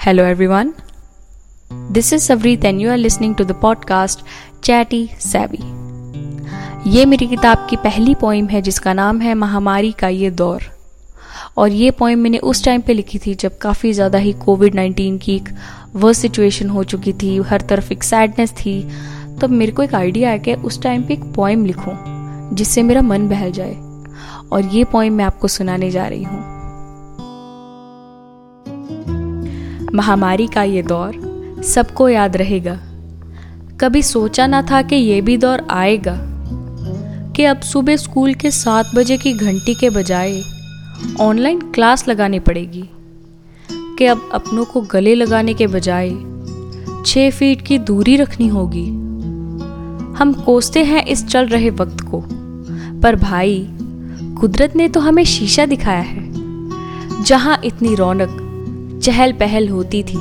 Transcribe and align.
Hello, 0.00 0.24
everyone. 0.24 0.72
This 1.90 2.10
is 2.10 2.26
Savreet, 2.26 2.64
and 2.64 2.80
you 2.80 2.88
are 2.88 2.96
listening 2.96 3.34
to 3.34 3.44
the 3.44 3.52
podcast 3.54 4.22
Chatty 4.62 5.00
Savvy. 5.22 5.60
ये 6.86 7.04
मेरी 7.06 7.26
किताब 7.26 7.66
की 7.70 7.76
पहली 7.76 8.14
पोइम 8.14 8.46
है 8.48 8.62
जिसका 8.62 8.92
नाम 8.92 9.20
है 9.20 9.34
महामारी 9.34 9.90
का 9.92 10.08
ये 10.08 10.30
दौर 10.30 10.62
और 11.58 11.72
ये 11.72 11.90
पोइम 11.90 12.18
मैंने 12.18 12.38
उस 12.50 12.64
टाइम 12.64 12.80
पे 12.80 12.94
लिखी 12.94 13.18
थी 13.18 13.34
जब 13.34 13.58
काफ़ी 13.58 13.92
ज़्यादा 13.92 14.18
ही 14.18 14.32
कोविड 14.44 14.74
नाइन्टीन 14.74 15.18
की 15.18 15.34
एक 15.36 15.48
वर्स 15.96 16.18
सिचुएशन 16.18 16.68
हो 16.68 16.84
चुकी 16.84 17.12
थी 17.12 17.36
हर 17.50 17.60
तरफ़ 17.70 17.92
एक 17.92 18.04
सैडनेस 18.04 18.52
थी 18.52 18.82
तब 18.82 19.38
तो 19.40 19.48
मेरे 19.48 19.72
को 19.72 19.82
एक 19.82 19.94
आइडिया 19.94 20.28
आया 20.30 20.38
कि 20.38 20.54
उस 20.54 20.82
टाइम 20.82 21.02
पे 21.02 21.14
एक 21.14 21.24
पोइम 21.34 21.66
लिखूं 21.66 21.94
जिससे 22.54 22.82
मेरा 22.82 23.02
मन 23.02 23.28
बहल 23.28 23.52
जाए 23.52 23.74
और 24.52 24.74
ये 24.76 24.84
पोइम 24.92 25.14
मैं 25.14 25.24
आपको 25.24 25.48
सुनाने 25.48 25.90
जा 25.90 26.06
रही 26.06 26.22
हूँ 26.22 26.59
महामारी 29.94 30.46
का 30.46 30.62
ये 30.62 30.82
दौर 30.82 31.62
सबको 31.64 32.08
याद 32.08 32.36
रहेगा। 32.36 32.78
कभी 33.80 34.02
सोचा 34.02 34.46
ना 34.46 34.62
था 34.62 34.80
कि 34.82 34.96
ये 34.96 35.20
भी 35.20 35.36
दौर 35.36 35.66
आएगा 35.70 36.16
कि 37.36 37.44
अब 37.44 37.60
सुबह 37.60 37.96
स्कूल 37.96 38.34
के 38.34 38.50
सात 38.50 38.90
बजे 38.94 39.16
की 39.16 39.32
घंटी 39.32 39.74
के 39.74 39.90
बजाय 39.90 40.40
ऑनलाइन 41.20 41.60
क्लास 41.72 42.06
लगानी 42.08 42.38
पड़ेगी, 42.38 42.84
कि 43.70 44.06
अब 44.06 44.28
अपनों 44.34 44.64
को 44.64 44.80
गले 44.80 45.14
लगाने 45.14 45.54
के 45.54 45.66
बजाय 45.66 46.10
छः 47.06 47.30
फीट 47.30 47.62
की 47.62 47.78
दूरी 47.78 48.16
रखनी 48.16 48.48
होगी। 48.48 48.86
हम 50.18 50.32
कोसते 50.46 50.84
हैं 50.84 51.04
इस 51.04 51.26
चल 51.26 51.46
रहे 51.46 51.70
वक्त 51.70 52.00
को, 52.00 52.22
पर 53.00 53.16
भाई, 53.16 53.66
कुदरत 54.40 54.76
ने 54.76 54.88
तो 54.88 55.00
हमें 55.00 55.24
शीशा 55.24 55.66
दिखाया 55.66 56.00
है, 56.00 56.28
जहाँ 57.24 57.60
इतनी 57.64 57.94
रौनक 57.94 58.39
चहल 59.02 59.32
पहल 59.32 59.68
होती 59.68 60.02
थी। 60.02 60.18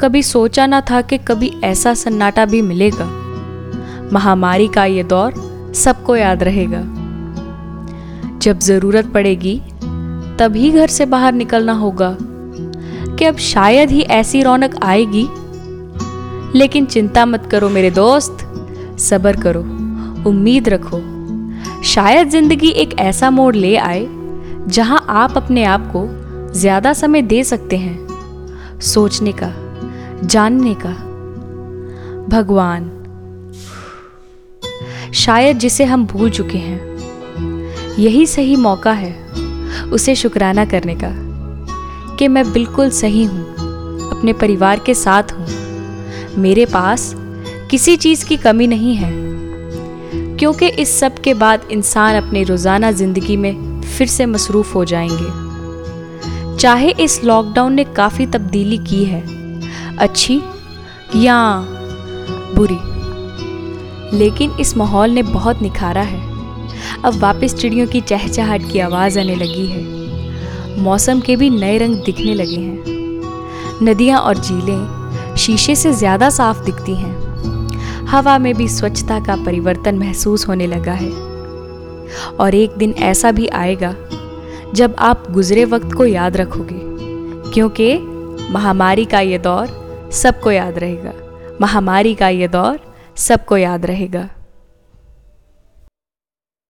कभी 0.00 0.22
सोचा 0.22 0.66
ना 0.66 0.80
था 0.80 1.00
कि 1.00 1.18
कभी 1.18 1.52
ऐसा 1.64 1.94
सन्नाटा 1.94 2.44
भी 2.44 2.62
मिलेगा। 2.62 3.04
महामारी 4.12 4.68
का 4.68 4.84
ये 4.84 5.02
दौर 5.02 5.34
सबको 5.74 6.16
याद 6.16 6.42
रहेगा। 6.42 6.80
जब 8.38 8.58
ज़रूरत 8.58 9.06
पड़ेगी, 9.06 9.60
तभी 10.38 10.70
घर 10.70 10.86
से 10.86 11.06
बाहर 11.06 11.32
निकलना 11.32 11.72
होगा 11.72 12.16
कि 12.20 13.24
अब 13.24 13.36
शायद 13.36 13.90
ही 13.90 14.00
ऐसी 14.00 14.42
रौनक 14.42 14.78
आएगी। 14.82 15.26
लेकिन 16.58 16.86
चिंता 16.86 17.26
मत 17.26 17.48
करो 17.50 17.68
मेरे 17.68 17.90
दोस्त, 17.90 18.38
सबर 18.98 19.36
करो, 19.36 19.60
उम्मीद 20.30 20.68
रखो। 20.68 21.00
शायद 21.84 22.28
ज़िंदगी 22.28 22.68
एक 22.68 22.98
ऐसा 22.98 23.30
मोड़ 23.30 23.54
ले 23.56 23.76
आए 23.76 24.06
जहाँ 24.68 25.04
आप 25.08 25.36
अपने 25.36 25.64
आप 25.64 25.92
को 25.96 26.27
ज़्यादा 26.52 26.92
समय 26.92 27.22
दे 27.22 27.42
सकते 27.44 27.76
हैं। 27.76 28.80
सोचने 28.82 29.32
का, 29.32 29.52
जानने 30.24 30.74
का। 30.76 30.90
भगवान, 32.28 32.90
शायद 35.14 35.58
जिसे 35.58 35.84
हम 35.84 36.06
भूल 36.06 36.30
चुके 36.30 36.58
हैं, 36.58 36.80
यही 37.98 38.26
सही 38.26 38.56
मौका 38.56 38.92
है 38.92 39.12
उसे 39.92 40.14
शुक्राना 40.14 40.64
करने 40.64 40.94
का 40.94 41.12
कि 42.16 42.28
मैं 42.28 42.52
बिल्कुल 42.52 42.90
सही 42.90 43.24
हूँ, 43.24 43.44
अपने 44.10 44.32
परिवार 44.32 44.80
के 44.86 44.94
साथ 44.94 45.32
हूँ। 45.32 45.46
मेरे 46.38 46.66
पास 46.66 47.12
किसी 47.70 47.96
चीज़ 47.96 48.24
की 48.24 48.36
कमी 48.36 48.66
नहीं 48.66 48.94
है, 48.94 49.10
क्योंकि 50.36 50.68
इस 50.68 50.98
सब 51.00 51.18
के 51.18 51.34
बाद 51.34 51.68
इंसान 51.70 52.16
अपने 52.16 52.42
रोज़ाना 52.42 52.90
ज़िंदगी 52.92 53.36
में 53.36 53.80
फिर 53.82 54.06
से 54.06 54.26
मसरूफ़ 54.26 54.72
हो 54.74 54.84
जाएँगे। 54.84 55.47
चाहे 56.60 56.90
इस 56.90 57.24
लॉकडाउन 57.24 57.72
ने 57.72 57.84
काफ़ी 57.84 58.26
तब्दीली 58.26 58.78
की 58.78 59.04
है। 59.04 59.20
अच्छी 59.96 60.42
या 61.16 61.66
बुरी। 62.54 62.78
लेकिन 64.18 64.50
इस 64.50 64.76
माहौल 64.76 65.10
ने 65.10 65.22
बहुत 65.22 65.62
निखारा 65.62 66.02
है। 66.02 66.20
अब 67.04 67.14
वापस 67.14 67.54
चिड़ियों 67.54 67.86
की 67.86 68.00
चहचहाट 68.00 68.62
की 68.72 68.78
आवाज़ 68.78 69.18
आने 69.18 69.34
लगी 69.34 69.66
है। 69.66 69.82
मौसम 70.80 71.20
के 71.20 71.36
भी 71.36 71.50
नए 71.50 71.78
रंग 71.78 71.94
दिखने 71.96 72.34
लगे 72.34 72.56
हैं। 72.56 72.82
नदियाँ 73.82 74.20
और 74.20 74.38
झीलें 74.38 75.34
शीशे 75.36 75.76
से 75.76 75.92
ज़्यादा 75.92 76.30
साफ़ 76.30 76.64
दिखती 76.64 76.94
हैं। 76.94 78.06
हवा 78.06 78.38
में 78.38 78.54
भी 78.54 78.68
स्वच्छता 78.68 79.20
का 79.20 79.36
परिवर्तन 79.36 79.98
महसूस 79.98 80.48
होने 80.48 80.66
लगा 80.66 80.92
है। 80.92 81.10
और 82.40 82.54
एक 82.54 82.70
दिन 82.70 82.92
ऐसा 82.92 83.30
भी 83.30 83.46
आएगा 83.46 83.94
जब 84.74 84.96
आप 84.98 85.24
गुजरे 85.30 85.64
वक्त 85.64 85.92
को 85.92 86.04
याद 86.04 86.36
रखोगे, 86.36 86.80
क्योंकि 87.52 87.98
महामारी 88.50 89.04
का 89.04 89.20
ये 89.20 89.38
दौर 89.38 89.66
सबको 90.12 90.50
याद 90.50 90.78
रहेगा। 90.78 91.12
महामारी 91.60 92.14
का 92.14 92.28
ये 92.28 92.48
दौर 92.48 92.78
सबको 93.16 93.56
याद 93.56 93.86
रहेगा। 93.86 94.28